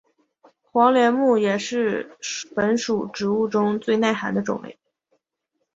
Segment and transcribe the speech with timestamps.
[0.63, 2.17] 黄连木也是
[2.55, 4.79] 本属植物中最耐寒的种类。